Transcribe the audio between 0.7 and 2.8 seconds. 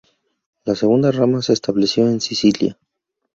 segunda rama se estableció en Sicilia.